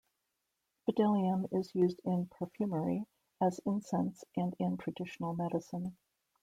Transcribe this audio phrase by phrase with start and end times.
[0.89, 3.05] Bdellium is used in perfumery,
[3.39, 5.95] as incense and in traditional medicine.